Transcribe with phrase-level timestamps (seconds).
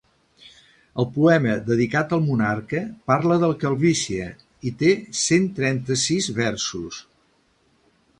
[1.01, 4.31] El poema dedicat al monarca parla de la calvície
[4.71, 4.89] i té
[5.25, 6.99] cent trenta-sis versos.